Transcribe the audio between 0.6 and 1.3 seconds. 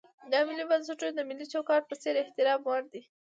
بنسټونه د